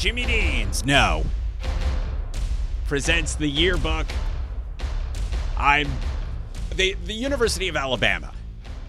Jimmy 0.00 0.24
Dean's 0.24 0.82
No 0.86 1.26
presents 2.86 3.34
the 3.34 3.46
yearbook. 3.46 4.06
I'm 5.58 5.90
the 6.74 6.96
the 7.04 7.12
University 7.12 7.68
of 7.68 7.76
Alabama 7.76 8.32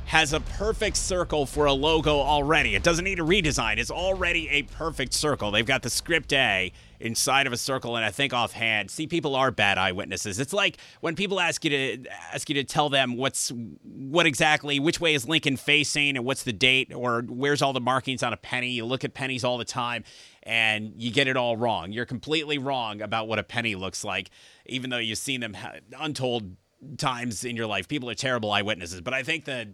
has 0.05 0.31
a 0.31 0.39
perfect 0.41 0.95
circle 0.95 1.45
for 1.45 1.65
a 1.65 1.73
logo 1.73 2.19
already. 2.19 2.75
It 2.75 2.83
doesn't 2.83 3.05
need 3.05 3.19
a 3.19 3.23
redesign. 3.23 3.77
It's 3.77 3.91
already 3.91 4.47
a 4.49 4.63
perfect 4.63 5.13
circle. 5.13 5.51
They've 5.51 5.65
got 5.65 5.83
the 5.83 5.89
script 5.89 6.33
A 6.33 6.73
inside 6.99 7.47
of 7.47 7.53
a 7.53 7.57
circle, 7.57 7.95
and 7.95 8.05
I 8.05 8.11
think 8.11 8.33
offhand, 8.33 8.91
see, 8.91 9.07
people 9.07 9.37
are 9.37 9.51
bad 9.51 9.77
eyewitnesses. 9.77 10.37
It's 10.39 10.51
like 10.51 10.77
when 10.99 11.15
people 11.15 11.39
ask 11.39 11.63
you 11.63 11.69
to 11.69 12.09
ask 12.33 12.49
you 12.49 12.55
to 12.55 12.63
tell 12.65 12.89
them 12.89 13.15
what's 13.15 13.53
what 13.83 14.25
exactly, 14.25 14.79
which 14.79 14.99
way 14.99 15.13
is 15.13 15.27
Lincoln 15.27 15.55
facing, 15.57 16.17
and 16.17 16.25
what's 16.25 16.43
the 16.43 16.53
date, 16.53 16.93
or 16.93 17.21
where's 17.21 17.61
all 17.61 17.71
the 17.71 17.79
markings 17.79 18.21
on 18.21 18.33
a 18.33 18.37
penny. 18.37 18.71
You 18.71 18.85
look 18.85 19.05
at 19.05 19.13
pennies 19.13 19.45
all 19.45 19.57
the 19.57 19.65
time, 19.65 20.03
and 20.43 20.93
you 20.97 21.11
get 21.11 21.27
it 21.27 21.37
all 21.37 21.55
wrong. 21.55 21.91
You're 21.91 22.05
completely 22.05 22.57
wrong 22.57 23.01
about 23.01 23.27
what 23.27 23.39
a 23.39 23.43
penny 23.43 23.75
looks 23.75 24.03
like, 24.03 24.29
even 24.65 24.89
though 24.89 24.97
you've 24.97 25.17
seen 25.17 25.41
them 25.41 25.55
untold 25.97 26.55
times 26.97 27.43
in 27.43 27.55
your 27.55 27.67
life. 27.67 27.87
People 27.87 28.09
are 28.09 28.15
terrible 28.15 28.51
eyewitnesses, 28.51 29.01
but 29.01 29.13
I 29.13 29.23
think 29.23 29.45
that 29.45 29.67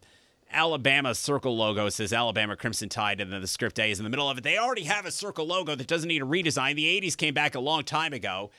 Alabama 0.52 1.14
circle 1.16 1.56
logo 1.56 1.90
says 1.90 2.14
Alabama 2.14 2.56
Crimson 2.56 2.90
Tide, 2.90 3.22
and 3.22 3.32
then 3.32 3.42
the 3.42 3.48
script 3.48 3.80
A 3.80 3.92
is 3.92 4.00
in 4.00 4.04
the 4.04 4.10
middle 4.10 4.30
of 4.30 4.38
it. 4.38 4.44
They 4.44 4.58
already 4.58 4.84
have 4.84 5.06
a 5.06 5.12
circle 5.12 5.46
logo 5.46 5.76
that 5.76 5.88
doesn't 5.88 6.08
need 6.08 6.22
a 6.22 6.26
redesign. 6.26 6.76
The 6.76 7.02
80s 7.02 7.18
came 7.18 7.34
back 7.34 7.56
a 7.56 7.60
long 7.60 7.84
time 7.84 8.14
ago, 8.14 8.52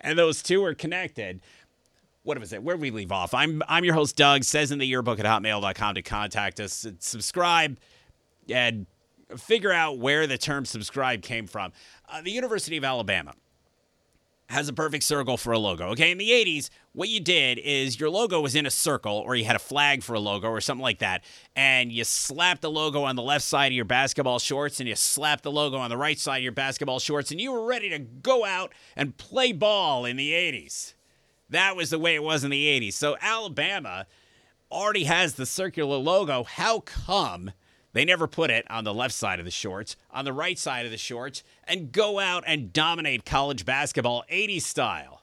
and 0.00 0.18
those 0.18 0.42
two 0.42 0.64
are 0.64 0.74
connected. 0.74 1.40
What 2.22 2.38
was 2.38 2.52
it? 2.52 2.62
Where 2.62 2.76
we 2.76 2.90
leave 2.90 3.12
off? 3.12 3.32
I'm 3.34 3.62
I'm 3.68 3.84
your 3.84 3.94
host, 3.94 4.16
Doug. 4.16 4.42
Says 4.44 4.72
in 4.72 4.78
the 4.78 4.86
yearbook 4.86 5.20
at 5.20 5.26
hotmail.com 5.26 5.94
to 5.94 6.02
contact 6.02 6.58
us. 6.58 6.86
Subscribe 6.98 7.78
and 8.48 8.86
figure 9.36 9.72
out 9.72 9.98
where 9.98 10.26
the 10.26 10.38
term 10.38 10.64
subscribe 10.64 11.22
came 11.22 11.46
from. 11.46 11.72
Uh, 12.08 12.22
the 12.22 12.30
University 12.30 12.76
of 12.76 12.84
Alabama 12.84 13.34
has 14.48 14.68
a 14.68 14.72
perfect 14.72 15.02
circle 15.02 15.36
for 15.36 15.52
a 15.52 15.58
logo. 15.58 15.88
Okay, 15.88 16.12
in 16.12 16.18
the 16.18 16.30
80s, 16.30 16.70
what 16.92 17.08
you 17.08 17.18
did 17.18 17.58
is 17.58 17.98
your 17.98 18.10
logo 18.10 18.40
was 18.40 18.54
in 18.54 18.64
a 18.64 18.70
circle, 18.70 19.16
or 19.16 19.34
you 19.34 19.44
had 19.44 19.56
a 19.56 19.60
flag 19.60 20.04
for 20.04 20.14
a 20.14 20.20
logo, 20.20 20.48
or 20.48 20.60
something 20.60 20.82
like 20.82 21.00
that, 21.00 21.24
and 21.56 21.90
you 21.90 22.04
slapped 22.04 22.62
the 22.62 22.70
logo 22.70 23.02
on 23.02 23.16
the 23.16 23.22
left 23.22 23.44
side 23.44 23.72
of 23.72 23.72
your 23.72 23.84
basketball 23.84 24.38
shorts, 24.38 24.78
and 24.78 24.88
you 24.88 24.94
slapped 24.94 25.42
the 25.42 25.50
logo 25.50 25.76
on 25.78 25.90
the 25.90 25.96
right 25.96 26.18
side 26.18 26.38
of 26.38 26.42
your 26.44 26.52
basketball 26.52 27.00
shorts, 27.00 27.32
and 27.32 27.40
you 27.40 27.50
were 27.50 27.66
ready 27.66 27.88
to 27.88 27.98
go 27.98 28.44
out 28.44 28.72
and 28.94 29.16
play 29.16 29.52
ball 29.52 30.04
in 30.04 30.16
the 30.16 30.30
80s. 30.30 30.94
That 31.50 31.74
was 31.74 31.90
the 31.90 31.98
way 31.98 32.14
it 32.14 32.22
was 32.22 32.44
in 32.44 32.50
the 32.50 32.66
80s. 32.66 32.92
So 32.94 33.16
Alabama 33.20 34.06
already 34.70 35.04
has 35.04 35.34
the 35.34 35.46
circular 35.46 35.96
logo. 35.96 36.44
How 36.44 36.80
come? 36.80 37.52
They 37.96 38.04
never 38.04 38.26
put 38.26 38.50
it 38.50 38.66
on 38.68 38.84
the 38.84 38.92
left 38.92 39.14
side 39.14 39.38
of 39.38 39.46
the 39.46 39.50
shorts, 39.50 39.96
on 40.10 40.26
the 40.26 40.32
right 40.34 40.58
side 40.58 40.84
of 40.84 40.90
the 40.90 40.98
shorts, 40.98 41.42
and 41.66 41.90
go 41.90 42.18
out 42.18 42.44
and 42.46 42.70
dominate 42.70 43.24
college 43.24 43.64
basketball 43.64 44.22
80s 44.30 44.64
style. 44.64 45.22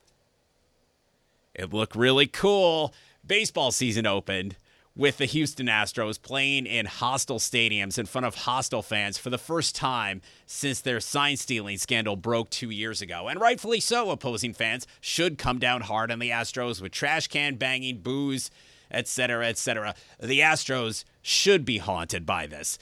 It 1.53 1.71
looked 1.71 1.95
really 1.95 2.25
cool. 2.25 2.91
Baseball 3.23 3.69
season 3.69 4.07
opened 4.07 4.55
with 4.95 5.17
the 5.17 5.25
Houston 5.25 5.67
Astros 5.67 6.19
playing 6.19 6.65
in 6.65 6.87
hostile 6.87 7.37
stadiums 7.37 7.99
in 7.99 8.07
front 8.07 8.25
of 8.25 8.33
hostile 8.33 8.81
fans 8.81 9.19
for 9.19 9.29
the 9.29 9.37
first 9.37 9.75
time 9.75 10.23
since 10.47 10.81
their 10.81 10.99
sign 10.99 11.37
stealing 11.37 11.77
scandal 11.77 12.15
broke 12.15 12.49
two 12.49 12.71
years 12.71 13.03
ago. 13.03 13.27
And 13.27 13.39
rightfully 13.39 13.81
so, 13.81 14.09
opposing 14.09 14.55
fans 14.55 14.87
should 14.99 15.37
come 15.37 15.59
down 15.59 15.81
hard 15.81 16.09
on 16.09 16.17
the 16.17 16.31
Astros 16.31 16.81
with 16.81 16.91
trash 16.91 17.27
can 17.27 17.53
banging, 17.53 17.99
booze, 17.99 18.49
etc., 18.89 19.47
etc. 19.47 19.93
The 20.19 20.39
Astros 20.39 21.03
should 21.23 21.65
be 21.65 21.79
haunted 21.79 22.27
by 22.27 22.45
this. 22.45 22.77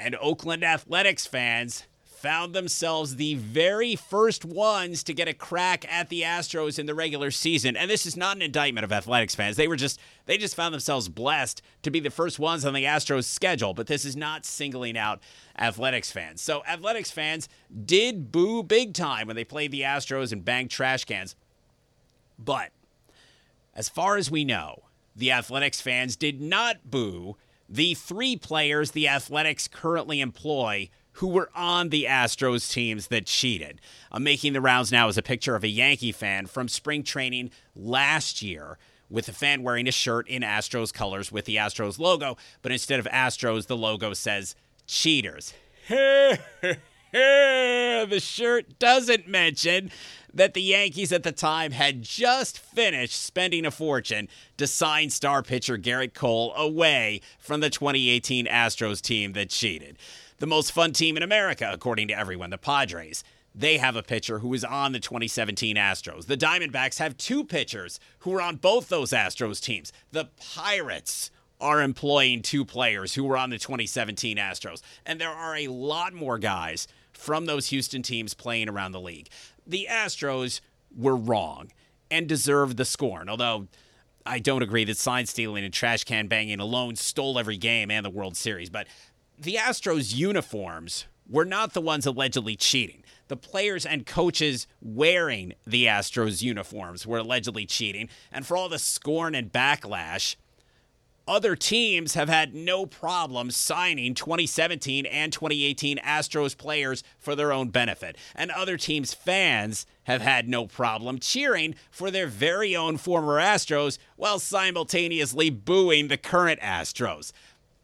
And 0.00 0.16
Oakland 0.20 0.64
Athletics 0.64 1.26
fans 1.26 1.84
found 2.22 2.54
themselves 2.54 3.16
the 3.16 3.34
very 3.34 3.96
first 3.96 4.44
ones 4.44 5.02
to 5.02 5.12
get 5.12 5.26
a 5.26 5.34
crack 5.34 5.84
at 5.92 6.08
the 6.08 6.22
Astros 6.22 6.78
in 6.78 6.86
the 6.86 6.94
regular 6.94 7.32
season. 7.32 7.76
And 7.76 7.90
this 7.90 8.06
is 8.06 8.16
not 8.16 8.36
an 8.36 8.42
indictment 8.42 8.84
of 8.84 8.92
athletics 8.92 9.34
fans. 9.34 9.56
They 9.56 9.66
were 9.66 9.76
just 9.76 10.00
they 10.26 10.38
just 10.38 10.54
found 10.54 10.72
themselves 10.72 11.08
blessed 11.08 11.62
to 11.82 11.90
be 11.90 11.98
the 11.98 12.10
first 12.10 12.38
ones 12.38 12.64
on 12.64 12.74
the 12.74 12.84
Astros 12.84 13.24
schedule, 13.24 13.74
but 13.74 13.88
this 13.88 14.04
is 14.04 14.14
not 14.14 14.44
singling 14.44 14.96
out 14.96 15.20
athletics 15.58 16.12
fans. 16.12 16.40
So 16.40 16.62
athletics 16.64 17.10
fans 17.10 17.48
did 17.84 18.30
boo 18.30 18.62
big 18.62 18.94
time 18.94 19.26
when 19.26 19.34
they 19.34 19.44
played 19.44 19.72
the 19.72 19.80
Astros 19.80 20.30
and 20.30 20.44
banged 20.44 20.70
trash 20.70 21.04
cans. 21.04 21.34
But 22.38 22.70
as 23.74 23.88
far 23.88 24.16
as 24.16 24.30
we 24.30 24.44
know, 24.44 24.84
the 25.16 25.32
athletics 25.32 25.80
fans 25.80 26.14
did 26.14 26.40
not 26.40 26.88
boo 26.88 27.36
the 27.72 27.94
three 27.94 28.36
players 28.36 28.90
the 28.90 29.08
Athletics 29.08 29.66
currently 29.66 30.20
employ 30.20 30.90
who 31.12 31.28
were 31.28 31.50
on 31.54 31.88
the 31.88 32.04
Astros 32.04 32.70
teams 32.70 33.08
that 33.08 33.24
cheated. 33.24 33.80
I'm 34.10 34.22
making 34.22 34.52
the 34.52 34.60
rounds 34.60 34.92
now 34.92 35.08
as 35.08 35.16
a 35.16 35.22
picture 35.22 35.54
of 35.54 35.64
a 35.64 35.68
Yankee 35.68 36.12
fan 36.12 36.46
from 36.46 36.68
spring 36.68 37.02
training 37.02 37.50
last 37.74 38.42
year 38.42 38.76
with 39.08 39.26
a 39.28 39.32
fan 39.32 39.62
wearing 39.62 39.88
a 39.88 39.92
shirt 39.92 40.28
in 40.28 40.42
Astros 40.42 40.92
colors 40.92 41.32
with 41.32 41.46
the 41.46 41.56
Astros 41.56 41.98
logo, 41.98 42.36
but 42.60 42.72
instead 42.72 43.00
of 43.00 43.06
Astros, 43.06 43.66
the 43.66 43.76
logo 43.76 44.12
says 44.12 44.54
cheaters. 44.86 45.54
the 48.08 48.20
shirt 48.20 48.78
doesn't 48.78 49.28
mention 49.28 49.90
that 50.32 50.54
the 50.54 50.62
Yankees 50.62 51.12
at 51.12 51.22
the 51.22 51.32
time 51.32 51.72
had 51.72 52.00
just 52.00 52.58
finished 52.58 53.22
spending 53.22 53.66
a 53.66 53.70
fortune 53.70 54.28
to 54.56 54.66
sign 54.66 55.10
star 55.10 55.42
pitcher 55.42 55.76
Gerrit 55.76 56.14
Cole 56.14 56.54
away 56.54 57.20
from 57.38 57.60
the 57.60 57.68
2018 57.68 58.46
Astros 58.46 59.02
team 59.02 59.34
that 59.34 59.50
cheated. 59.50 59.98
The 60.38 60.46
most 60.46 60.72
fun 60.72 60.92
team 60.92 61.18
in 61.18 61.22
America, 61.22 61.68
according 61.70 62.08
to 62.08 62.18
everyone, 62.18 62.48
the 62.48 62.56
Padres. 62.56 63.22
They 63.54 63.76
have 63.76 63.96
a 63.96 64.02
pitcher 64.02 64.38
who 64.38 64.54
is 64.54 64.64
on 64.64 64.92
the 64.92 64.98
2017 64.98 65.76
Astros. 65.76 66.24
The 66.24 66.38
Diamondbacks 66.38 66.98
have 66.98 67.18
two 67.18 67.44
pitchers 67.44 68.00
who 68.20 68.34
are 68.34 68.40
on 68.40 68.56
both 68.56 68.88
those 68.88 69.10
Astros 69.10 69.62
teams. 69.62 69.92
The 70.12 70.30
Pirates 70.54 71.30
are 71.60 71.82
employing 71.82 72.40
two 72.40 72.64
players 72.64 73.14
who 73.14 73.24
were 73.24 73.36
on 73.36 73.50
the 73.50 73.58
2017 73.58 74.38
Astros. 74.38 74.80
And 75.04 75.20
there 75.20 75.30
are 75.30 75.56
a 75.56 75.68
lot 75.68 76.14
more 76.14 76.38
guys 76.38 76.88
from 77.22 77.46
those 77.46 77.68
Houston 77.68 78.02
teams 78.02 78.34
playing 78.34 78.68
around 78.68 78.92
the 78.92 79.00
league. 79.00 79.28
The 79.64 79.86
Astros 79.88 80.60
were 80.96 81.16
wrong 81.16 81.70
and 82.10 82.28
deserved 82.28 82.76
the 82.76 82.84
scorn, 82.84 83.28
although 83.28 83.68
I 84.26 84.40
don't 84.40 84.62
agree 84.62 84.84
that 84.84 84.96
sign 84.96 85.26
stealing 85.26 85.64
and 85.64 85.72
trash 85.72 86.02
can 86.02 86.26
banging 86.26 86.58
alone 86.58 86.96
stole 86.96 87.38
every 87.38 87.56
game 87.56 87.90
and 87.90 88.04
the 88.04 88.10
World 88.10 88.36
Series. 88.36 88.70
But 88.70 88.88
the 89.38 89.54
Astros 89.54 90.14
uniforms 90.14 91.06
were 91.28 91.44
not 91.44 91.74
the 91.74 91.80
ones 91.80 92.06
allegedly 92.06 92.56
cheating. 92.56 93.04
The 93.28 93.36
players 93.36 93.86
and 93.86 94.04
coaches 94.04 94.66
wearing 94.80 95.54
the 95.64 95.86
Astros 95.86 96.42
uniforms 96.42 97.06
were 97.06 97.18
allegedly 97.18 97.66
cheating. 97.66 98.08
And 98.32 98.44
for 98.44 98.56
all 98.56 98.68
the 98.68 98.80
scorn 98.80 99.34
and 99.36 99.50
backlash, 99.50 100.34
other 101.26 101.54
teams 101.54 102.14
have 102.14 102.28
had 102.28 102.54
no 102.54 102.86
problem 102.86 103.50
signing 103.50 104.14
2017 104.14 105.06
and 105.06 105.32
2018 105.32 105.98
Astros 105.98 106.56
players 106.56 107.04
for 107.18 107.34
their 107.34 107.52
own 107.52 107.68
benefit. 107.68 108.16
And 108.34 108.50
other 108.50 108.76
teams' 108.76 109.14
fans 109.14 109.86
have 110.04 110.20
had 110.20 110.48
no 110.48 110.66
problem 110.66 111.18
cheering 111.18 111.74
for 111.90 112.10
their 112.10 112.26
very 112.26 112.74
own 112.74 112.96
former 112.96 113.38
Astros 113.38 113.98
while 114.16 114.38
simultaneously 114.38 115.50
booing 115.50 116.08
the 116.08 116.16
current 116.16 116.60
Astros. 116.60 117.32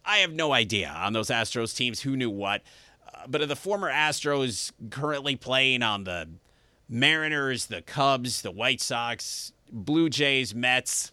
I 0.03 0.17
have 0.17 0.33
no 0.33 0.53
idea 0.53 0.89
on 0.89 1.13
those 1.13 1.29
Astros 1.29 1.75
teams 1.75 2.01
who 2.01 2.17
knew 2.17 2.29
what. 2.29 2.61
Uh, 3.07 3.27
but 3.27 3.41
of 3.41 3.47
the 3.47 3.55
former 3.55 3.91
Astros 3.91 4.71
currently 4.89 5.35
playing 5.35 5.83
on 5.83 6.03
the 6.03 6.27
Mariners, 6.89 7.67
the 7.67 7.81
Cubs, 7.81 8.41
the 8.41 8.51
White 8.51 8.81
Sox, 8.81 9.53
Blue 9.71 10.09
Jays, 10.09 10.55
Mets, 10.55 11.11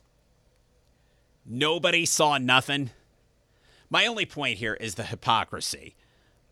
Nobody 1.49 2.05
saw 2.05 2.39
nothing. 2.39 2.91
My 3.89 4.07
only 4.07 4.27
point 4.27 4.59
here 4.59 4.75
is 4.75 4.97
the 4.97 5.05
hypocrisy 5.05 5.95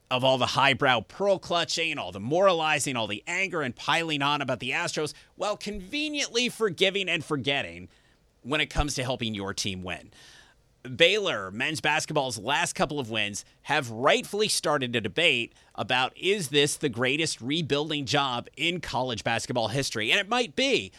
of 0.09 0.23
all 0.23 0.39
the 0.39 0.47
highbrow 0.47 1.01
pearl 1.01 1.39
clutching, 1.39 1.99
all 1.99 2.13
the 2.13 2.21
moralizing, 2.21 2.95
all 2.95 3.09
the 3.09 3.25
anger 3.27 3.63
and 3.63 3.75
piling 3.75 4.23
on 4.23 4.41
about 4.41 4.61
the 4.61 4.71
Astros, 4.71 5.13
while 5.35 5.57
conveniently 5.57 6.49
forgiving 6.49 7.09
and 7.09 7.25
forgetting 7.25 7.89
when 8.43 8.61
it 8.61 8.71
comes 8.71 8.95
to 8.95 9.03
helping 9.03 9.35
your 9.35 9.53
team 9.53 9.83
win. 9.83 10.13
Baylor 10.97 11.51
men's 11.51 11.81
basketball's 11.81 12.39
last 12.39 12.75
couple 12.75 13.01
of 13.01 13.11
wins 13.11 13.45
have 13.63 13.91
rightfully 13.91 14.49
started 14.49 14.95
a 14.95 15.01
debate 15.01 15.55
about 15.75 16.13
is 16.17 16.49
this 16.49 16.77
the 16.77 16.91
greatest 16.91 17.41
rebuilding 17.41 18.05
job 18.05 18.49
in 18.57 18.81
college 18.81 19.25
basketball 19.25 19.69
history? 19.69 20.13
And 20.13 20.21
it 20.21 20.29
might 20.29 20.55
be 20.55 20.93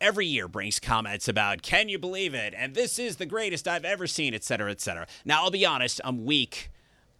every 0.00 0.26
year 0.26 0.48
brings 0.48 0.78
comments 0.78 1.28
about 1.28 1.62
can 1.62 1.88
you 1.88 1.98
believe 1.98 2.34
it? 2.34 2.54
And 2.56 2.74
this 2.74 2.98
is 2.98 3.16
the 3.16 3.26
greatest 3.26 3.66
i've 3.68 3.84
ever 3.84 4.06
seen 4.06 4.34
etc 4.34 4.70
etc 4.70 5.06
now 5.24 5.42
i'll 5.44 5.50
be 5.50 5.64
honest 5.64 6.00
i'm 6.04 6.24
weak 6.24 6.70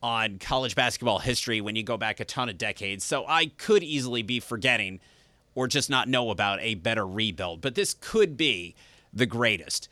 on 0.03 0.39
college 0.39 0.75
basketball 0.75 1.19
history 1.21 1.61
when 1.61 1.77
you 1.77 1.83
go 1.83 1.97
back 1.97 2.21
a 2.21 2.25
ton 2.25 2.49
of 2.49 2.59
decades 2.59 3.05
so 3.05 3.25
i 3.27 3.47
could 3.47 3.83
easily 3.83 4.23
be 4.23 4.41
forgetting 4.41 5.01
or 5.55 5.67
just 5.67 5.89
not 5.89 6.09
know 6.09 6.31
about 6.31 6.61
a 6.61 6.75
better 6.75 7.07
rebuild 7.07 7.61
but 7.61 7.75
this 7.75 7.95
could 8.01 8.37
be 8.37 8.75
the 9.15 9.27
greatest. 9.27 9.89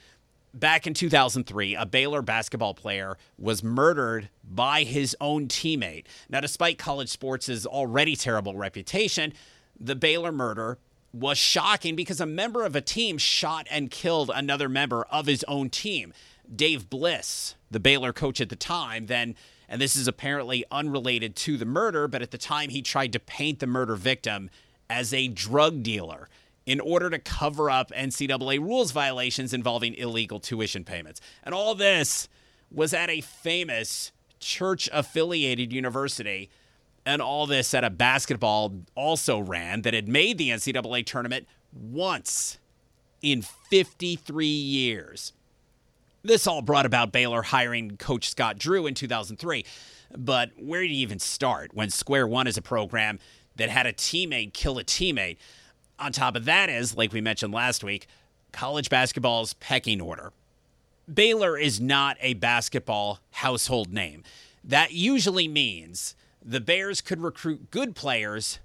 Back 0.52 0.86
in 0.86 0.92
2003, 0.92 1.76
a 1.76 1.86
Baylor 1.86 2.20
basketball 2.20 2.74
player 2.74 3.16
was 3.38 3.62
murdered 3.62 4.28
by 4.44 4.82
his 4.82 5.16
own 5.18 5.48
teammate. 5.48 6.04
Now, 6.28 6.40
despite 6.40 6.76
college 6.76 7.08
sports' 7.08 7.64
already 7.64 8.16
terrible 8.16 8.56
reputation, 8.56 9.32
the 9.80 9.94
Baylor 9.94 10.32
murder 10.32 10.76
was 11.12 11.38
shocking 11.38 11.94
because 11.94 12.20
a 12.20 12.26
member 12.26 12.64
of 12.64 12.74
a 12.74 12.80
team 12.80 13.18
shot 13.18 13.66
and 13.70 13.90
killed 13.90 14.30
another 14.34 14.68
member 14.68 15.04
of 15.10 15.26
his 15.26 15.44
own 15.46 15.68
team. 15.68 16.12
Dave 16.54 16.88
Bliss, 16.88 17.54
the 17.70 17.80
Baylor 17.80 18.12
coach 18.12 18.40
at 18.40 18.48
the 18.48 18.56
time, 18.56 19.06
then, 19.06 19.34
and 19.68 19.80
this 19.80 19.96
is 19.96 20.08
apparently 20.08 20.64
unrelated 20.70 21.36
to 21.36 21.56
the 21.56 21.64
murder, 21.64 22.08
but 22.08 22.22
at 22.22 22.30
the 22.30 22.38
time 22.38 22.70
he 22.70 22.82
tried 22.82 23.12
to 23.12 23.20
paint 23.20 23.58
the 23.60 23.66
murder 23.66 23.94
victim 23.94 24.50
as 24.88 25.12
a 25.12 25.28
drug 25.28 25.82
dealer 25.82 26.28
in 26.66 26.80
order 26.80 27.10
to 27.10 27.18
cover 27.18 27.70
up 27.70 27.90
NCAA 27.90 28.60
rules 28.60 28.92
violations 28.92 29.52
involving 29.52 29.94
illegal 29.94 30.38
tuition 30.40 30.84
payments. 30.84 31.20
And 31.42 31.54
all 31.54 31.74
this 31.74 32.28
was 32.70 32.94
at 32.94 33.10
a 33.10 33.20
famous 33.20 34.12
church 34.38 34.88
affiliated 34.92 35.72
university. 35.72 36.50
And 37.04 37.20
all 37.20 37.46
this 37.46 37.74
at 37.74 37.84
a 37.84 37.90
basketball 37.90 38.74
also 38.94 39.40
ran 39.40 39.82
that 39.82 39.94
had 39.94 40.08
made 40.08 40.38
the 40.38 40.50
NCAA 40.50 41.04
tournament 41.04 41.48
once 41.72 42.58
in 43.20 43.42
53 43.42 44.46
years. 44.46 45.32
This 46.22 46.46
all 46.46 46.62
brought 46.62 46.86
about 46.86 47.10
Baylor 47.10 47.42
hiring 47.42 47.96
Coach 47.96 48.30
Scott 48.30 48.56
Drew 48.58 48.86
in 48.86 48.94
2003. 48.94 49.64
But 50.16 50.50
where 50.56 50.82
do 50.82 50.88
you 50.88 50.94
even 50.96 51.18
start 51.18 51.74
when 51.74 51.90
Square 51.90 52.28
One 52.28 52.46
is 52.46 52.56
a 52.56 52.62
program 52.62 53.18
that 53.56 53.70
had 53.70 53.86
a 53.86 53.92
teammate 53.92 54.52
kill 54.52 54.78
a 54.78 54.84
teammate? 54.84 55.38
On 55.98 56.12
top 56.12 56.36
of 56.36 56.44
that 56.44 56.68
is, 56.68 56.96
like 56.96 57.12
we 57.12 57.20
mentioned 57.20 57.52
last 57.52 57.82
week, 57.82 58.06
college 58.52 58.88
basketball's 58.88 59.54
pecking 59.54 60.00
order. 60.00 60.32
Baylor 61.12 61.58
is 61.58 61.80
not 61.80 62.16
a 62.20 62.34
basketball 62.34 63.20
household 63.32 63.92
name. 63.92 64.22
That 64.62 64.92
usually 64.92 65.48
means 65.48 66.14
the 66.44 66.60
Bears 66.60 67.00
could 67.00 67.20
recruit 67.20 67.70
good 67.70 67.94
players, 67.94 68.58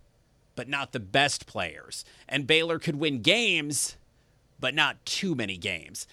but 0.55 0.67
not 0.67 0.91
the 0.91 0.99
best 0.99 1.45
players. 1.45 2.03
And 2.27 2.47
Baylor 2.47 2.79
could 2.79 2.95
win 2.95 3.21
games, 3.21 3.97
but 4.59 4.73
not 4.73 5.05
too 5.05 5.35
many 5.35 5.57
games 5.57 6.07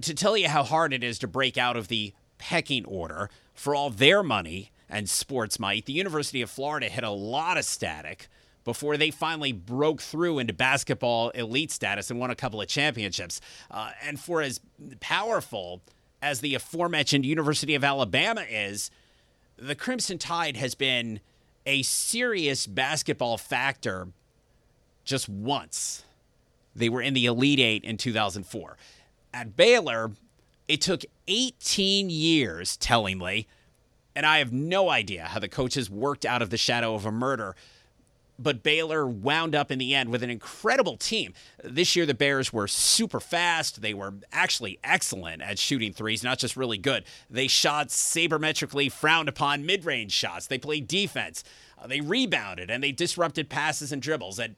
to 0.00 0.14
tell 0.14 0.36
you 0.36 0.48
how 0.48 0.62
hard 0.62 0.92
it 0.92 1.02
is 1.02 1.18
to 1.20 1.26
break 1.26 1.56
out 1.56 1.76
of 1.76 1.88
the 1.88 2.12
pecking 2.38 2.84
order 2.84 3.30
for 3.54 3.74
all 3.74 3.90
their 3.90 4.22
money 4.22 4.70
and 4.88 5.08
sports 5.08 5.58
might, 5.58 5.84
the 5.86 5.92
University 5.92 6.40
of 6.40 6.50
Florida 6.50 6.88
hit 6.88 7.04
a 7.04 7.10
lot 7.10 7.58
of 7.58 7.64
static 7.64 8.28
before 8.64 8.96
they 8.96 9.10
finally 9.10 9.52
broke 9.52 10.00
through 10.00 10.38
into 10.38 10.52
basketball 10.52 11.30
elite 11.30 11.70
status 11.70 12.10
and 12.10 12.20
won 12.20 12.30
a 12.30 12.34
couple 12.34 12.60
of 12.60 12.68
championships. 12.68 13.40
Uh, 13.70 13.90
and 14.02 14.20
for 14.20 14.40
as 14.40 14.60
powerful 15.00 15.82
as 16.22 16.40
the 16.40 16.54
aforementioned 16.54 17.24
University 17.24 17.74
of 17.74 17.84
Alabama 17.84 18.44
is, 18.48 18.90
the 19.58 19.74
Crimson 19.74 20.18
Tide 20.18 20.56
has 20.56 20.74
been 20.74 21.20
a 21.66 21.82
serious 21.82 22.66
basketball 22.66 23.36
factor 23.36 24.08
just 25.04 25.28
once. 25.28 26.04
They 26.74 26.88
were 26.88 27.02
in 27.02 27.14
the 27.14 27.26
Elite 27.26 27.60
Eight 27.60 27.84
in 27.84 27.96
2004 27.96 28.76
at 29.32 29.56
Baylor, 29.56 30.12
it 30.66 30.80
took 30.80 31.04
18 31.26 32.10
years, 32.10 32.76
tellingly, 32.76 33.46
and 34.14 34.26
I 34.26 34.38
have 34.38 34.52
no 34.52 34.90
idea 34.90 35.26
how 35.26 35.38
the 35.38 35.48
coaches 35.48 35.88
worked 35.88 36.24
out 36.24 36.42
of 36.42 36.50
the 36.50 36.56
shadow 36.56 36.94
of 36.94 37.06
a 37.06 37.12
murder. 37.12 37.54
But 38.38 38.62
Baylor 38.62 39.06
wound 39.06 39.54
up 39.54 39.72
in 39.72 39.78
the 39.78 39.94
end 39.94 40.10
with 40.10 40.22
an 40.22 40.30
incredible 40.30 40.96
team. 40.96 41.34
This 41.64 41.96
year, 41.96 42.06
the 42.06 42.14
Bears 42.14 42.52
were 42.52 42.68
super 42.68 43.18
fast. 43.18 43.82
They 43.82 43.94
were 43.94 44.14
actually 44.32 44.78
excellent 44.84 45.42
at 45.42 45.58
shooting 45.58 45.92
threes, 45.92 46.22
not 46.22 46.38
just 46.38 46.56
really 46.56 46.78
good. 46.78 47.04
They 47.28 47.48
shot 47.48 47.88
sabermetrically 47.88 48.92
frowned 48.92 49.28
upon 49.28 49.66
mid 49.66 49.84
range 49.84 50.12
shots. 50.12 50.46
They 50.46 50.58
played 50.58 50.86
defense. 50.86 51.42
Uh, 51.76 51.86
they 51.88 52.00
rebounded 52.00 52.70
and 52.70 52.82
they 52.82 52.92
disrupted 52.92 53.48
passes 53.48 53.90
and 53.90 54.00
dribbles. 54.00 54.38
And 54.38 54.54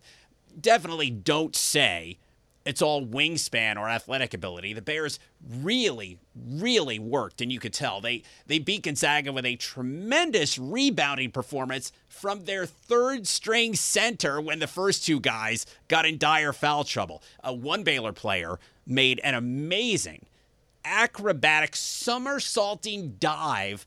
definitely 0.60 1.10
don't 1.10 1.56
say 1.56 2.18
it's 2.64 2.82
all 2.82 3.04
wingspan 3.04 3.76
or 3.76 3.88
athletic 3.88 4.34
ability. 4.34 4.72
The 4.72 4.82
Bears 4.82 5.18
really, 5.48 6.18
really 6.34 6.98
worked, 6.98 7.40
and 7.40 7.50
you 7.50 7.58
could 7.58 7.72
tell 7.72 8.00
they 8.00 8.22
they 8.46 8.58
beat 8.58 8.82
Gonzaga 8.82 9.32
with 9.32 9.46
a 9.46 9.56
tremendous 9.56 10.58
rebounding 10.58 11.30
performance 11.30 11.92
from 12.08 12.44
their 12.44 12.66
third 12.66 13.26
string 13.26 13.74
center 13.74 14.40
when 14.40 14.58
the 14.58 14.66
first 14.66 15.04
two 15.04 15.20
guys 15.20 15.64
got 15.88 16.04
in 16.04 16.18
dire 16.18 16.52
foul 16.52 16.84
trouble. 16.84 17.22
A 17.42 17.52
one 17.52 17.82
Baylor 17.82 18.12
player 18.12 18.58
made 18.86 19.20
an 19.24 19.34
amazing 19.34 20.26
acrobatic 20.84 21.76
somersaulting 21.76 23.16
dive 23.18 23.86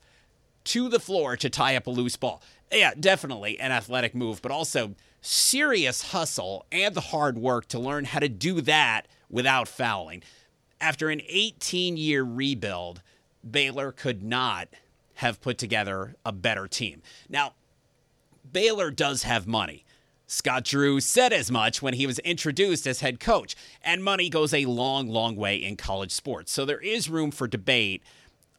to 0.64 0.90
the 0.90 1.00
floor 1.00 1.36
to 1.38 1.50
tie 1.50 1.76
up 1.76 1.88
a 1.88 1.92
loose 1.92 2.16
ball. 2.16 2.42
Yeah, 2.72 2.94
definitely 3.00 3.60
an 3.60 3.72
athletic 3.72 4.16
move, 4.16 4.42
but 4.42 4.52
also 4.52 4.96
serious 5.24 6.12
hustle 6.12 6.66
and 6.72 6.94
the 6.94 7.02
hard 7.02 7.38
work 7.38 7.68
to 7.70 7.80
learn 7.80 8.06
how 8.06 8.20
to 8.20 8.30
do 8.30 8.62
that 8.62 9.08
without 9.30 9.68
fouling. 9.68 10.22
After 10.80 11.10
an 11.10 11.22
18 11.28 11.98
year 11.98 12.24
rebuild, 12.24 13.02
Baylor 13.50 13.92
could 13.92 14.22
not 14.22 14.68
have 15.16 15.42
put 15.42 15.58
together 15.58 16.16
a 16.25 16.31
better 16.31 16.68
team. 16.68 17.02
Now, 17.30 17.54
Baylor 18.52 18.92
does 18.92 19.24
have 19.24 19.48
money. 19.48 19.86
Scott 20.28 20.66
Drew 20.66 21.00
said 21.00 21.31
as 21.31 21.52
much 21.52 21.81
when 21.81 21.94
he 21.94 22.08
was 22.08 22.19
introduced 22.19 22.88
as 22.88 23.02
head 23.02 23.19
coach, 23.19 23.56
and 23.84 24.04
money 24.04 24.30
goes 24.30 24.54
a 24.54 24.66
long, 24.66 25.08
long 25.08 25.36
way 25.36 25.58
in 25.58 25.78
college 25.78 26.12
sports. 26.12 26.52
So 26.52 26.66
there 26.66 26.80
is 26.80 27.10
room 27.10 27.30
for 27.30 27.48
debate 27.48 28.02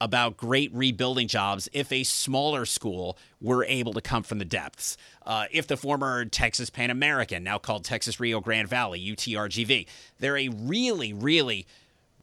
about 0.00 0.36
great 0.36 0.72
rebuilding 0.74 1.28
jobs 1.28 1.68
if 1.72 1.90
a 1.92 2.04
smaller 2.04 2.66
school 2.66 3.16
were 3.40 3.64
able 3.64 3.92
to 3.92 4.00
come 4.00 4.22
from 4.22 4.38
the 4.38 4.44
depths. 4.44 4.96
Uh, 5.24 5.46
if 5.50 5.66
the 5.66 5.76
former 5.76 6.24
Texas 6.24 6.70
Pan 6.70 6.90
American, 6.90 7.44
now 7.44 7.58
called 7.58 7.84
Texas 7.84 8.18
Rio 8.20 8.40
Grande 8.40 8.68
Valley, 8.68 9.00
UTRGV, 9.00 9.86
they're 10.18 10.36
a 10.36 10.48
really, 10.48 11.12
really 11.12 11.66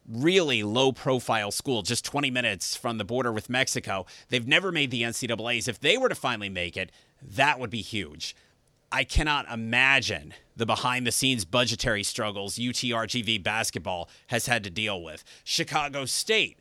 really 0.09 0.63
low 0.63 0.91
profile 0.91 1.51
school, 1.51 1.83
just 1.83 2.03
20 2.03 2.31
minutes 2.31 2.75
from 2.75 2.97
the 2.97 3.05
border 3.05 3.31
with 3.31 3.49
Mexico. 3.49 4.05
They've 4.29 4.47
never 4.47 4.71
made 4.71 4.91
the 4.91 5.03
NCAAs. 5.03 5.67
If 5.67 5.79
they 5.79 5.97
were 5.97 6.09
to 6.09 6.15
finally 6.15 6.49
make 6.49 6.75
it, 6.75 6.91
that 7.21 7.59
would 7.59 7.69
be 7.69 7.81
huge. 7.81 8.35
I 8.91 9.05
cannot 9.05 9.49
imagine 9.49 10.33
the 10.55 10.65
behind 10.65 11.07
the 11.07 11.11
scenes 11.11 11.45
budgetary 11.45 12.03
struggles 12.03 12.57
UTRGV 12.57 13.41
basketball 13.41 14.09
has 14.27 14.47
had 14.47 14.63
to 14.65 14.69
deal 14.69 15.01
with. 15.01 15.23
Chicago 15.45 16.05
State 16.05 16.59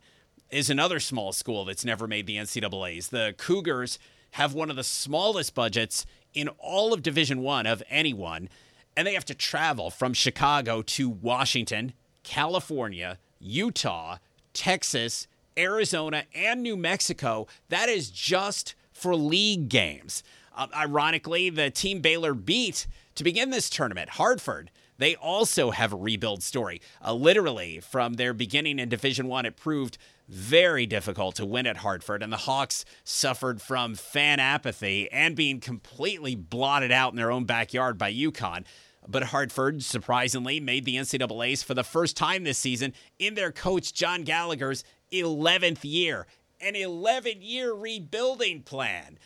is 0.50 0.70
another 0.70 1.00
small 1.00 1.32
school 1.32 1.64
that's 1.64 1.84
never 1.84 2.06
made 2.06 2.26
the 2.26 2.36
NCAAs. 2.36 3.10
The 3.10 3.34
Cougars 3.36 3.98
have 4.32 4.54
one 4.54 4.70
of 4.70 4.76
the 4.76 4.84
smallest 4.84 5.54
budgets 5.54 6.06
in 6.34 6.48
all 6.58 6.92
of 6.92 7.02
Division 7.02 7.40
1 7.42 7.66
of 7.66 7.82
anyone, 7.90 8.48
and 8.96 9.06
they 9.06 9.14
have 9.14 9.24
to 9.26 9.34
travel 9.34 9.90
from 9.90 10.12
Chicago 10.12 10.82
to 10.82 11.08
Washington, 11.08 11.92
California, 12.22 13.18
Utah, 13.38 14.18
Texas, 14.52 15.26
Arizona, 15.56 16.24
and 16.34 16.62
New 16.62 16.76
Mexico. 16.76 17.46
That 17.68 17.88
is 17.88 18.10
just 18.10 18.74
for 18.92 19.16
league 19.16 19.68
games. 19.68 20.22
Uh, 20.54 20.66
ironically, 20.76 21.50
the 21.50 21.70
team 21.70 22.00
Baylor 22.00 22.34
beat 22.34 22.86
to 23.14 23.24
begin 23.24 23.50
this 23.50 23.70
tournament, 23.70 24.10
Hartford, 24.10 24.70
they 25.00 25.16
also 25.16 25.70
have 25.70 25.94
a 25.94 25.96
rebuild 25.96 26.42
story. 26.42 26.82
Uh, 27.02 27.14
literally, 27.14 27.80
from 27.80 28.14
their 28.14 28.34
beginning 28.34 28.78
in 28.78 28.90
Division 28.90 29.28
One, 29.28 29.46
it 29.46 29.56
proved 29.56 29.96
very 30.30 30.86
difficult 30.86 31.34
to 31.34 31.44
win 31.44 31.66
at 31.66 31.78
Hartford, 31.78 32.22
and 32.22 32.32
the 32.32 32.38
Hawks 32.38 32.84
suffered 33.02 33.60
from 33.60 33.96
fan 33.96 34.38
apathy 34.38 35.10
and 35.10 35.34
being 35.34 35.58
completely 35.58 36.36
blotted 36.36 36.92
out 36.92 37.12
in 37.12 37.16
their 37.16 37.32
own 37.32 37.44
backyard 37.44 37.98
by 37.98 38.12
UConn. 38.12 38.64
But 39.08 39.24
Hartford, 39.24 39.82
surprisingly, 39.82 40.60
made 40.60 40.84
the 40.84 40.96
NCAAs 40.96 41.64
for 41.64 41.74
the 41.74 41.82
first 41.82 42.16
time 42.16 42.44
this 42.44 42.58
season 42.58 42.92
in 43.18 43.34
their 43.34 43.50
coach 43.50 43.92
John 43.92 44.22
Gallagher's 44.22 44.84
11th 45.12 45.80
year, 45.82 46.28
an 46.60 46.76
11 46.76 47.38
year 47.40 47.72
rebuilding 47.72 48.62
plan. 48.62 49.18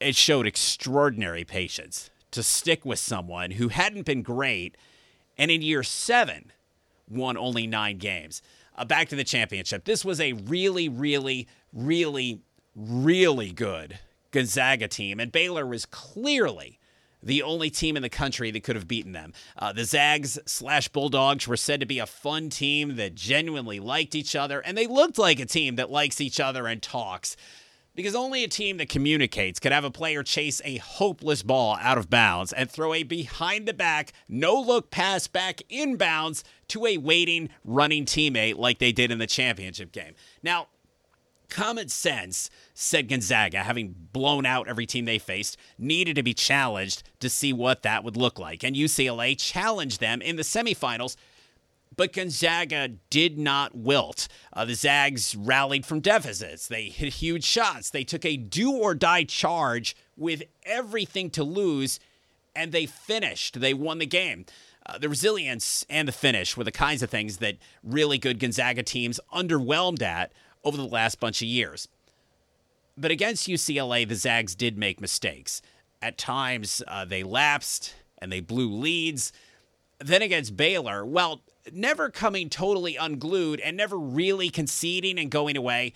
It 0.00 0.16
showed 0.16 0.46
extraordinary 0.46 1.44
patience 1.44 2.10
to 2.30 2.42
stick 2.42 2.86
with 2.86 2.98
someone 2.98 3.52
who 3.52 3.68
hadn't 3.68 4.06
been 4.06 4.22
great 4.22 4.76
and 5.36 5.50
in 5.50 5.60
year 5.60 5.82
seven 5.82 6.52
won 7.08 7.36
only 7.36 7.66
nine 7.66 7.98
games. 7.98 8.40
Uh, 8.76 8.84
back 8.84 9.08
to 9.08 9.16
the 9.16 9.24
championship. 9.24 9.84
This 9.84 10.04
was 10.04 10.20
a 10.20 10.34
really, 10.34 10.88
really, 10.88 11.48
really, 11.72 12.42
really 12.74 13.52
good 13.52 13.98
Gonzaga 14.30 14.86
team, 14.86 15.18
and 15.18 15.32
Baylor 15.32 15.66
was 15.66 15.86
clearly 15.86 16.78
the 17.22 17.42
only 17.42 17.70
team 17.70 17.96
in 17.96 18.02
the 18.02 18.08
country 18.08 18.50
that 18.50 18.62
could 18.62 18.76
have 18.76 18.86
beaten 18.86 19.12
them. 19.12 19.32
Uh, 19.56 19.72
the 19.72 19.84
Zags 19.84 20.38
slash 20.46 20.88
Bulldogs 20.88 21.48
were 21.48 21.56
said 21.56 21.80
to 21.80 21.86
be 21.86 21.98
a 21.98 22.06
fun 22.06 22.50
team 22.50 22.96
that 22.96 23.14
genuinely 23.14 23.80
liked 23.80 24.14
each 24.14 24.36
other, 24.36 24.60
and 24.60 24.76
they 24.76 24.86
looked 24.86 25.18
like 25.18 25.40
a 25.40 25.46
team 25.46 25.76
that 25.76 25.90
likes 25.90 26.20
each 26.20 26.38
other 26.38 26.66
and 26.66 26.82
talks. 26.82 27.36
Because 27.96 28.14
only 28.14 28.44
a 28.44 28.48
team 28.48 28.76
that 28.76 28.90
communicates 28.90 29.58
could 29.58 29.72
have 29.72 29.84
a 29.84 29.90
player 29.90 30.22
chase 30.22 30.60
a 30.66 30.76
hopeless 30.76 31.42
ball 31.42 31.78
out 31.80 31.96
of 31.96 32.10
bounds 32.10 32.52
and 32.52 32.70
throw 32.70 32.92
a 32.92 33.02
behind 33.02 33.66
the 33.66 33.72
back, 33.72 34.12
no 34.28 34.60
look 34.60 34.90
pass 34.90 35.26
back 35.26 35.62
inbounds 35.70 36.42
to 36.68 36.84
a 36.84 36.98
waiting, 36.98 37.48
running 37.64 38.04
teammate 38.04 38.58
like 38.58 38.78
they 38.78 38.92
did 38.92 39.10
in 39.10 39.18
the 39.18 39.26
championship 39.26 39.92
game. 39.92 40.12
Now, 40.42 40.68
common 41.48 41.88
sense 41.88 42.50
said 42.74 43.08
Gonzaga, 43.08 43.62
having 43.62 43.94
blown 44.12 44.44
out 44.44 44.68
every 44.68 44.84
team 44.84 45.06
they 45.06 45.18
faced, 45.18 45.56
needed 45.78 46.16
to 46.16 46.22
be 46.22 46.34
challenged 46.34 47.02
to 47.20 47.30
see 47.30 47.54
what 47.54 47.82
that 47.82 48.04
would 48.04 48.16
look 48.16 48.38
like. 48.38 48.62
And 48.62 48.76
UCLA 48.76 49.38
challenged 49.38 50.00
them 50.00 50.20
in 50.20 50.36
the 50.36 50.42
semifinals 50.42 51.16
but 51.96 52.12
Gonzaga 52.12 52.88
did 53.10 53.38
not 53.38 53.74
wilt. 53.74 54.28
Uh, 54.52 54.64
the 54.64 54.74
Zags 54.74 55.34
rallied 55.34 55.86
from 55.86 56.00
deficits. 56.00 56.68
They 56.68 56.84
hit 56.84 57.14
huge 57.14 57.44
shots. 57.44 57.90
They 57.90 58.04
took 58.04 58.24
a 58.24 58.36
do 58.36 58.72
or 58.72 58.94
die 58.94 59.24
charge 59.24 59.96
with 60.16 60.42
everything 60.64 61.30
to 61.30 61.42
lose, 61.42 61.98
and 62.54 62.72
they 62.72 62.86
finished. 62.86 63.60
They 63.60 63.74
won 63.74 63.98
the 63.98 64.06
game. 64.06 64.46
Uh, 64.84 64.98
the 64.98 65.08
resilience 65.08 65.84
and 65.90 66.06
the 66.06 66.12
finish 66.12 66.56
were 66.56 66.64
the 66.64 66.70
kinds 66.70 67.02
of 67.02 67.10
things 67.10 67.38
that 67.38 67.56
really 67.82 68.18
good 68.18 68.38
Gonzaga 68.38 68.82
teams 68.82 69.18
underwhelmed 69.32 70.02
at 70.02 70.32
over 70.62 70.76
the 70.76 70.84
last 70.84 71.18
bunch 71.18 71.42
of 71.42 71.48
years. 71.48 71.88
But 72.96 73.10
against 73.10 73.48
UCLA, 73.48 74.08
the 74.08 74.14
Zags 74.14 74.54
did 74.54 74.78
make 74.78 75.00
mistakes. 75.00 75.60
At 76.00 76.18
times, 76.18 76.82
uh, 76.86 77.04
they 77.04 77.22
lapsed 77.22 77.94
and 78.18 78.30
they 78.30 78.40
blew 78.40 78.70
leads. 78.70 79.32
Then 79.98 80.22
against 80.22 80.56
Baylor, 80.56 81.04
well, 81.04 81.40
never 81.72 82.10
coming 82.10 82.48
totally 82.48 82.96
unglued 82.96 83.60
and 83.60 83.76
never 83.76 83.98
really 83.98 84.50
conceding 84.50 85.18
and 85.18 85.30
going 85.30 85.56
away, 85.56 85.92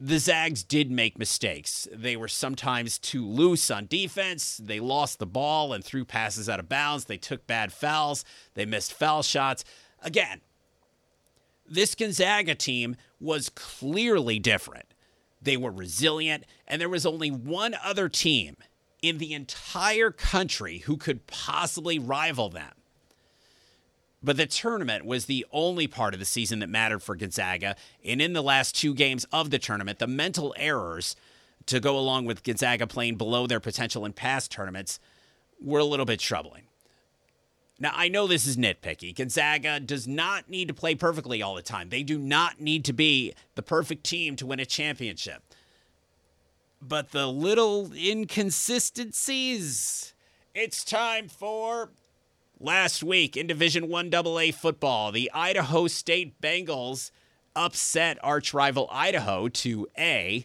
the 0.00 0.18
Zags 0.18 0.62
did 0.62 0.90
make 0.90 1.18
mistakes. 1.18 1.88
They 1.92 2.16
were 2.16 2.28
sometimes 2.28 2.98
too 2.98 3.26
loose 3.26 3.70
on 3.70 3.86
defense. 3.86 4.60
They 4.62 4.78
lost 4.78 5.18
the 5.18 5.26
ball 5.26 5.72
and 5.72 5.84
threw 5.84 6.04
passes 6.04 6.48
out 6.48 6.60
of 6.60 6.68
bounds. 6.68 7.06
They 7.06 7.16
took 7.16 7.46
bad 7.46 7.72
fouls. 7.72 8.24
They 8.54 8.64
missed 8.64 8.92
foul 8.92 9.22
shots. 9.22 9.64
Again, 10.02 10.40
this 11.68 11.94
Gonzaga 11.94 12.54
team 12.54 12.96
was 13.20 13.48
clearly 13.48 14.38
different. 14.38 14.94
They 15.42 15.56
were 15.56 15.70
resilient, 15.70 16.44
and 16.66 16.80
there 16.80 16.88
was 16.88 17.06
only 17.06 17.30
one 17.30 17.76
other 17.82 18.08
team 18.08 18.56
in 19.02 19.18
the 19.18 19.32
entire 19.32 20.10
country 20.10 20.78
who 20.78 20.96
could 20.96 21.26
possibly 21.26 21.98
rival 21.98 22.48
them. 22.48 22.72
But 24.22 24.36
the 24.36 24.46
tournament 24.46 25.04
was 25.04 25.26
the 25.26 25.46
only 25.52 25.86
part 25.86 26.12
of 26.12 26.20
the 26.20 26.26
season 26.26 26.58
that 26.58 26.68
mattered 26.68 27.02
for 27.02 27.14
Gonzaga. 27.14 27.76
And 28.04 28.20
in 28.20 28.32
the 28.32 28.42
last 28.42 28.74
two 28.74 28.94
games 28.94 29.26
of 29.32 29.50
the 29.50 29.58
tournament, 29.58 30.00
the 30.00 30.08
mental 30.08 30.54
errors 30.56 31.14
to 31.66 31.80
go 31.80 31.98
along 31.98 32.24
with 32.24 32.42
Gonzaga 32.42 32.86
playing 32.86 33.16
below 33.16 33.46
their 33.46 33.60
potential 33.60 34.04
in 34.04 34.12
past 34.12 34.50
tournaments 34.50 34.98
were 35.62 35.78
a 35.78 35.84
little 35.84 36.06
bit 36.06 36.18
troubling. 36.18 36.64
Now, 37.80 37.92
I 37.94 38.08
know 38.08 38.26
this 38.26 38.44
is 38.44 38.56
nitpicky. 38.56 39.14
Gonzaga 39.14 39.78
does 39.78 40.08
not 40.08 40.50
need 40.50 40.66
to 40.66 40.74
play 40.74 40.96
perfectly 40.96 41.42
all 41.42 41.54
the 41.54 41.62
time. 41.62 41.90
They 41.90 42.02
do 42.02 42.18
not 42.18 42.60
need 42.60 42.84
to 42.86 42.92
be 42.92 43.34
the 43.54 43.62
perfect 43.62 44.02
team 44.02 44.34
to 44.36 44.46
win 44.46 44.58
a 44.58 44.66
championship. 44.66 45.44
But 46.82 47.12
the 47.12 47.28
little 47.28 47.92
inconsistencies, 47.94 50.12
it's 50.54 50.82
time 50.82 51.28
for 51.28 51.90
Last 52.60 53.04
week 53.04 53.36
in 53.36 53.46
Division 53.46 53.86
1 53.88 54.12
AA 54.12 54.50
football, 54.50 55.12
the 55.12 55.30
Idaho 55.32 55.86
State 55.86 56.40
Bengals 56.40 57.12
upset 57.54 58.18
arch 58.20 58.52
rival 58.52 58.88
Idaho 58.90 59.46
to 59.48 59.86
A, 59.96 60.44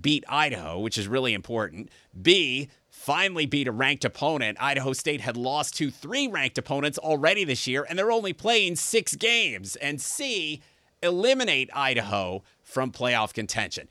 beat 0.00 0.22
Idaho, 0.28 0.78
which 0.78 0.96
is 0.96 1.08
really 1.08 1.34
important, 1.34 1.90
B, 2.22 2.68
finally 2.88 3.44
beat 3.44 3.66
a 3.66 3.72
ranked 3.72 4.04
opponent. 4.04 4.56
Idaho 4.60 4.92
State 4.92 5.20
had 5.20 5.36
lost 5.36 5.76
to 5.78 5.90
three 5.90 6.28
ranked 6.28 6.58
opponents 6.58 6.96
already 6.96 7.42
this 7.42 7.66
year, 7.66 7.84
and 7.88 7.98
they're 7.98 8.12
only 8.12 8.32
playing 8.32 8.76
six 8.76 9.16
games. 9.16 9.74
And 9.74 10.00
C, 10.00 10.62
eliminate 11.02 11.70
Idaho 11.74 12.44
from 12.62 12.92
playoff 12.92 13.32
contention. 13.32 13.88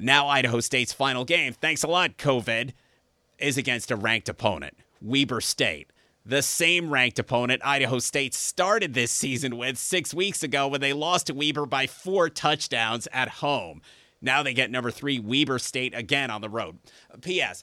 Now, 0.00 0.26
Idaho 0.26 0.58
State's 0.58 0.92
final 0.92 1.24
game, 1.24 1.52
thanks 1.52 1.84
a 1.84 1.88
lot, 1.88 2.18
COVID, 2.18 2.72
is 3.38 3.56
against 3.56 3.92
a 3.92 3.96
ranked 3.96 4.28
opponent, 4.28 4.76
Weber 5.00 5.40
State 5.40 5.92
the 6.26 6.42
same 6.42 6.90
ranked 6.90 7.18
opponent 7.18 7.62
Idaho 7.64 7.98
State 7.98 8.34
started 8.34 8.94
this 8.94 9.10
season 9.10 9.56
with 9.56 9.76
six 9.76 10.14
weeks 10.14 10.42
ago 10.42 10.68
when 10.68 10.80
they 10.80 10.92
lost 10.92 11.26
to 11.26 11.34
Weber 11.34 11.66
by 11.66 11.86
four 11.86 12.30
touchdowns 12.30 13.06
at 13.12 13.28
home. 13.28 13.82
Now 14.22 14.42
they 14.42 14.54
get 14.54 14.70
number 14.70 14.90
three 14.90 15.18
Weber 15.18 15.58
State 15.58 15.94
again 15.94 16.30
on 16.30 16.40
the 16.40 16.48
road. 16.48 16.78
Uh, 17.12 17.18
P.S. 17.20 17.62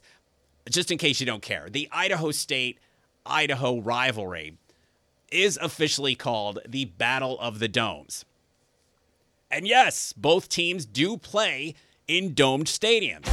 Just 0.70 0.92
in 0.92 0.98
case 0.98 1.18
you 1.18 1.26
don't 1.26 1.42
care, 1.42 1.68
the 1.68 1.88
Idaho 1.90 2.30
State 2.30 2.78
Idaho 3.26 3.80
rivalry 3.80 4.58
is 5.32 5.58
officially 5.60 6.14
called 6.14 6.60
the 6.68 6.84
Battle 6.84 7.38
of 7.40 7.58
the 7.58 7.68
Domes. 7.68 8.24
And 9.50 9.66
yes, 9.66 10.12
both 10.12 10.48
teams 10.48 10.86
do 10.86 11.16
play 11.16 11.74
in 12.06 12.34
domed 12.34 12.66
stadiums. 12.66 13.28